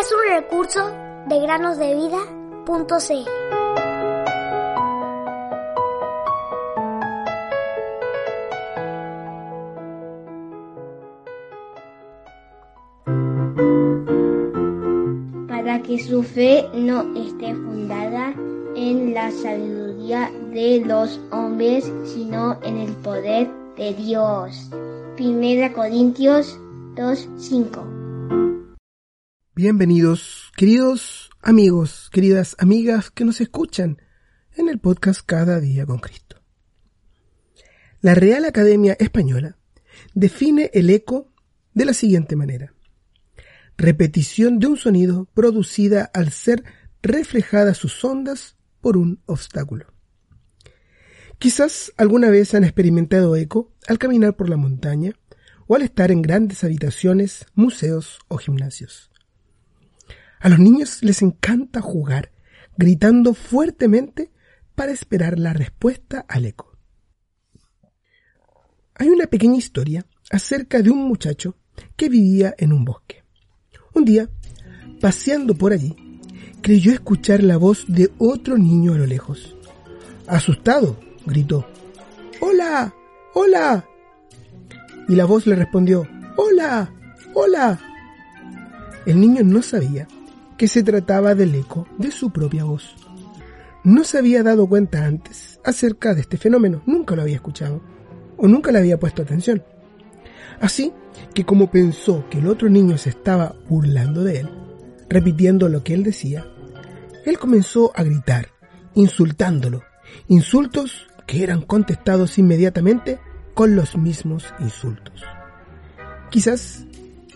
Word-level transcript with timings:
es 0.00 0.12
un 0.12 0.34
recurso 0.34 0.90
de 1.26 1.40
granosdevida.cl. 1.40 3.30
Para 15.48 15.82
que 15.82 15.98
su 15.98 16.22
fe 16.22 16.66
no 16.72 17.02
esté 17.14 17.54
fundada 17.54 18.32
en 18.74 19.12
la 19.12 19.30
sabiduría 19.30 20.30
de 20.52 20.82
los 20.86 21.20
hombres, 21.30 21.92
sino 22.04 22.58
en 22.62 22.78
el 22.78 22.92
poder 22.96 23.50
de 23.76 23.92
Dios. 23.92 24.70
Primera 25.16 25.72
Corintios 25.74 26.58
2:5. 26.96 28.76
Bienvenidos, 29.54 30.50
queridos 30.56 31.30
amigos, 31.40 32.10
queridas 32.12 32.56
amigas 32.58 33.10
que 33.10 33.24
nos 33.24 33.40
escuchan 33.40 34.02
en 34.56 34.68
el 34.68 34.80
podcast 34.80 35.20
Cada 35.24 35.60
día 35.60 35.86
con 35.86 35.98
Cristo. 35.98 36.42
La 38.00 38.14
Real 38.14 38.44
Academia 38.44 38.96
Española 38.98 39.56
define 40.14 40.70
el 40.74 40.90
eco 40.90 41.32
de 41.74 41.84
la 41.84 41.94
siguiente 41.94 42.34
manera. 42.34 42.74
Repetición 43.76 44.58
de 44.58 44.66
un 44.66 44.76
sonido 44.76 45.26
producida 45.32 46.10
al 46.12 46.32
ser 46.32 46.64
reflejadas 47.02 47.78
sus 47.78 48.04
ondas 48.04 48.56
por 48.80 48.96
un 48.96 49.22
obstáculo. 49.26 49.86
Quizás 51.38 51.92
alguna 51.96 52.30
vez 52.30 52.52
han 52.54 52.64
experimentado 52.64 53.36
eco 53.36 53.72
al 53.86 53.98
caminar 53.98 54.36
por 54.36 54.48
la 54.50 54.56
montaña 54.56 55.14
o 55.70 55.76
al 55.76 55.82
estar 55.82 56.10
en 56.10 56.20
grandes 56.20 56.64
habitaciones, 56.64 57.46
museos 57.54 58.18
o 58.26 58.38
gimnasios. 58.38 59.08
A 60.40 60.48
los 60.48 60.58
niños 60.58 61.00
les 61.04 61.22
encanta 61.22 61.80
jugar, 61.80 62.32
gritando 62.76 63.34
fuertemente 63.34 64.32
para 64.74 64.90
esperar 64.90 65.38
la 65.38 65.52
respuesta 65.52 66.26
al 66.28 66.46
eco. 66.46 66.76
Hay 68.96 69.10
una 69.10 69.28
pequeña 69.28 69.58
historia 69.58 70.04
acerca 70.32 70.82
de 70.82 70.90
un 70.90 71.06
muchacho 71.06 71.54
que 71.94 72.08
vivía 72.08 72.52
en 72.58 72.72
un 72.72 72.84
bosque. 72.84 73.22
Un 73.94 74.04
día, 74.04 74.28
paseando 75.00 75.54
por 75.54 75.72
allí, 75.72 75.94
creyó 76.62 76.90
escuchar 76.90 77.44
la 77.44 77.58
voz 77.58 77.84
de 77.86 78.10
otro 78.18 78.58
niño 78.58 78.94
a 78.94 78.98
lo 78.98 79.06
lejos. 79.06 79.56
Asustado, 80.26 80.98
gritó, 81.26 81.64
¡Hola! 82.40 82.92
¡Hola! 83.34 83.86
Y 85.10 85.16
la 85.16 85.24
voz 85.24 85.44
le 85.48 85.56
respondió, 85.56 86.06
¡Hola! 86.36 86.88
¡Hola! 87.34 87.80
El 89.04 89.20
niño 89.20 89.42
no 89.42 89.60
sabía 89.60 90.06
que 90.56 90.68
se 90.68 90.84
trataba 90.84 91.34
del 91.34 91.52
eco 91.56 91.88
de 91.98 92.12
su 92.12 92.30
propia 92.30 92.62
voz. 92.62 92.94
No 93.82 94.04
se 94.04 94.18
había 94.18 94.44
dado 94.44 94.68
cuenta 94.68 95.04
antes 95.04 95.58
acerca 95.64 96.14
de 96.14 96.20
este 96.20 96.36
fenómeno, 96.36 96.82
nunca 96.86 97.16
lo 97.16 97.22
había 97.22 97.34
escuchado 97.34 97.80
o 98.36 98.46
nunca 98.46 98.70
le 98.70 98.78
había 98.78 99.00
puesto 99.00 99.22
atención. 99.22 99.64
Así 100.60 100.92
que 101.34 101.44
como 101.44 101.72
pensó 101.72 102.24
que 102.30 102.38
el 102.38 102.46
otro 102.46 102.68
niño 102.68 102.96
se 102.96 103.10
estaba 103.10 103.56
burlando 103.68 104.22
de 104.22 104.38
él, 104.42 104.50
repitiendo 105.08 105.68
lo 105.68 105.82
que 105.82 105.94
él 105.94 106.04
decía, 106.04 106.46
él 107.26 107.36
comenzó 107.36 107.90
a 107.96 108.04
gritar, 108.04 108.50
insultándolo, 108.94 109.82
insultos 110.28 111.08
que 111.26 111.42
eran 111.42 111.62
contestados 111.62 112.38
inmediatamente 112.38 113.18
con 113.60 113.76
los 113.76 113.94
mismos 113.94 114.42
insultos. 114.58 115.22
Quizás 116.30 116.86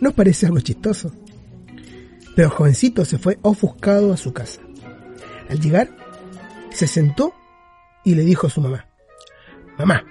nos 0.00 0.14
parece 0.14 0.46
algo 0.46 0.60
chistoso, 0.60 1.10
pero 2.36 2.46
el 2.46 2.54
jovencito 2.54 3.04
se 3.04 3.18
fue 3.18 3.40
ofuscado 3.42 4.12
a 4.12 4.16
su 4.16 4.32
casa. 4.32 4.60
Al 5.48 5.58
llegar, 5.58 5.90
se 6.70 6.86
sentó 6.86 7.34
y 8.04 8.14
le 8.14 8.22
dijo 8.22 8.46
a 8.46 8.50
su 8.50 8.60
mamá, 8.60 8.86
Mamá, 9.76 10.04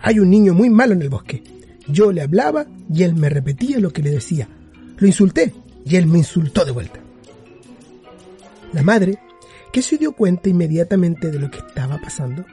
hay 0.00 0.20
un 0.20 0.30
niño 0.30 0.54
muy 0.54 0.70
malo 0.70 0.92
en 0.92 1.02
el 1.02 1.08
bosque. 1.08 1.42
Yo 1.88 2.12
le 2.12 2.22
hablaba 2.22 2.64
y 2.94 3.02
él 3.02 3.16
me 3.16 3.28
repetía 3.28 3.80
lo 3.80 3.92
que 3.92 4.02
le 4.02 4.10
decía. 4.10 4.48
Lo 4.96 5.08
insulté 5.08 5.52
y 5.84 5.96
él 5.96 6.06
me 6.06 6.18
insultó 6.18 6.64
de 6.64 6.70
vuelta. 6.70 7.00
La 8.72 8.84
madre, 8.84 9.18
que 9.72 9.82
se 9.82 9.98
dio 9.98 10.12
cuenta 10.12 10.50
inmediatamente 10.50 11.32
de 11.32 11.40
lo 11.40 11.50
que 11.50 11.58
estaba 11.58 12.00
pasando, 12.00 12.44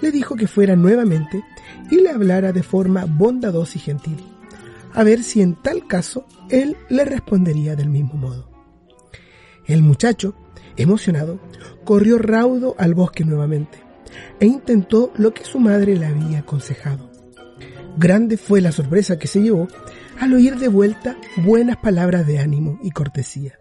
le 0.00 0.10
dijo 0.10 0.36
que 0.36 0.46
fuera 0.46 0.76
nuevamente 0.76 1.42
y 1.90 1.96
le 1.96 2.10
hablara 2.10 2.52
de 2.52 2.62
forma 2.62 3.04
bondadosa 3.06 3.78
y 3.78 3.80
gentil, 3.80 4.22
a 4.92 5.02
ver 5.02 5.22
si 5.22 5.42
en 5.42 5.54
tal 5.54 5.86
caso 5.86 6.26
él 6.50 6.76
le 6.88 7.04
respondería 7.04 7.76
del 7.76 7.88
mismo 7.88 8.14
modo. 8.14 8.50
El 9.66 9.82
muchacho, 9.82 10.34
emocionado, 10.76 11.40
corrió 11.84 12.18
raudo 12.18 12.74
al 12.78 12.94
bosque 12.94 13.24
nuevamente 13.24 13.78
e 14.40 14.46
intentó 14.46 15.12
lo 15.16 15.34
que 15.34 15.44
su 15.44 15.58
madre 15.58 15.96
le 15.96 16.06
había 16.06 16.40
aconsejado. 16.40 17.10
Grande 17.96 18.36
fue 18.36 18.60
la 18.60 18.72
sorpresa 18.72 19.18
que 19.18 19.26
se 19.26 19.40
llevó 19.40 19.68
al 20.20 20.32
oír 20.34 20.56
de 20.56 20.68
vuelta 20.68 21.16
buenas 21.38 21.78
palabras 21.78 22.26
de 22.26 22.38
ánimo 22.38 22.78
y 22.82 22.90
cortesía. 22.90 23.58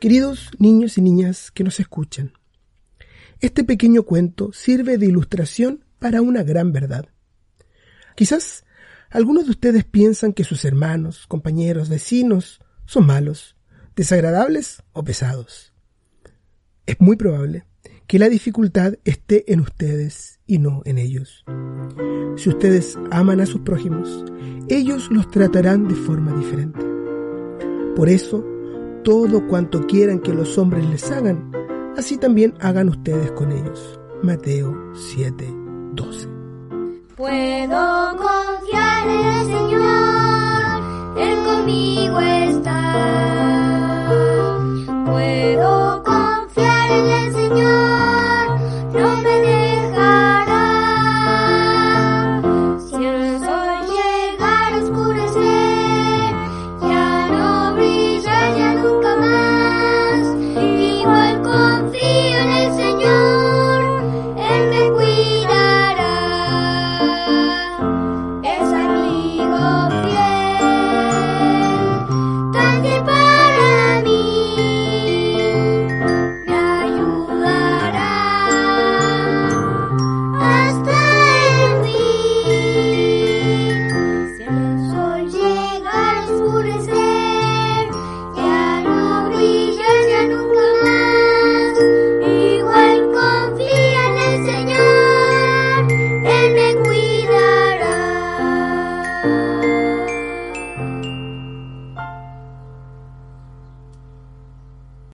Queridos 0.00 0.50
niños 0.58 0.98
y 0.98 1.02
niñas 1.02 1.50
que 1.50 1.64
nos 1.64 1.80
escuchan, 1.80 2.32
este 3.40 3.64
pequeño 3.64 4.04
cuento 4.04 4.52
sirve 4.52 4.98
de 4.98 5.06
ilustración 5.06 5.84
para 5.98 6.22
una 6.22 6.42
gran 6.42 6.72
verdad. 6.72 7.08
Quizás 8.14 8.64
algunos 9.10 9.44
de 9.44 9.50
ustedes 9.50 9.84
piensan 9.84 10.32
que 10.32 10.44
sus 10.44 10.64
hermanos, 10.64 11.26
compañeros, 11.26 11.88
vecinos 11.88 12.60
son 12.86 13.06
malos, 13.06 13.56
desagradables 13.94 14.82
o 14.92 15.04
pesados. 15.04 15.72
Es 16.86 17.00
muy 17.00 17.16
probable 17.16 17.64
que 18.06 18.18
la 18.18 18.28
dificultad 18.28 18.94
esté 19.04 19.52
en 19.52 19.60
ustedes 19.60 20.38
y 20.46 20.58
no 20.58 20.82
en 20.84 20.98
ellos. 20.98 21.44
Si 22.36 22.48
ustedes 22.48 22.98
aman 23.10 23.40
a 23.40 23.46
sus 23.46 23.62
prójimos, 23.62 24.24
ellos 24.68 25.10
los 25.10 25.30
tratarán 25.30 25.88
de 25.88 25.94
forma 25.94 26.32
diferente. 26.36 26.80
Por 27.96 28.08
eso, 28.08 28.44
todo 29.02 29.46
cuanto 29.48 29.86
quieran 29.86 30.20
que 30.20 30.34
los 30.34 30.58
hombres 30.58 30.84
les 30.86 31.10
hagan, 31.10 31.50
así 31.96 32.16
también 32.16 32.54
hagan 32.60 32.88
ustedes 32.88 33.30
con 33.32 33.52
ellos. 33.52 33.98
Mateo 34.22 34.74
7, 34.94 35.44
12. 35.92 36.28
Puedo 37.16 38.16
confiar 38.16 39.08
en 39.08 39.26
el 39.26 39.46
Señor, 39.46 41.18
Él 41.18 41.44
conmigo 41.44 42.20
está. 42.20 42.45